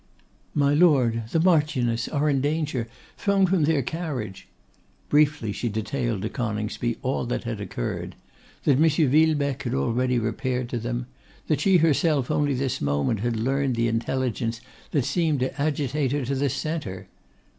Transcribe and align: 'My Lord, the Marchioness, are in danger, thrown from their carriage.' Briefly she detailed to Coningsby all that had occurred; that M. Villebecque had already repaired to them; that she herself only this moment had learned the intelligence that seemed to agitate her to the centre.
'My 0.55 0.73
Lord, 0.73 1.25
the 1.31 1.39
Marchioness, 1.39 2.07
are 2.07 2.27
in 2.27 2.41
danger, 2.41 2.87
thrown 3.19 3.45
from 3.45 3.65
their 3.65 3.83
carriage.' 3.83 4.47
Briefly 5.09 5.51
she 5.51 5.69
detailed 5.69 6.23
to 6.23 6.29
Coningsby 6.29 6.97
all 7.03 7.23
that 7.27 7.43
had 7.43 7.61
occurred; 7.61 8.15
that 8.63 8.77
M. 8.81 8.89
Villebecque 9.11 9.61
had 9.61 9.75
already 9.75 10.17
repaired 10.17 10.69
to 10.69 10.79
them; 10.79 11.05
that 11.45 11.61
she 11.61 11.77
herself 11.77 12.31
only 12.31 12.55
this 12.55 12.81
moment 12.81 13.19
had 13.19 13.37
learned 13.37 13.75
the 13.75 13.87
intelligence 13.87 14.59
that 14.89 15.05
seemed 15.05 15.39
to 15.41 15.61
agitate 15.61 16.13
her 16.13 16.25
to 16.25 16.33
the 16.33 16.49
centre. 16.49 17.07